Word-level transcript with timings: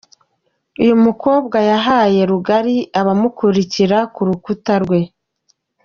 Uyu 0.81 0.95
mukobwa 1.05 1.57
yahaye 1.71 2.21
rugari 2.31 2.77
abamukurikira 2.99 3.97
ku 4.13 4.21
rukuta 4.27 4.73
rwe 4.83 4.99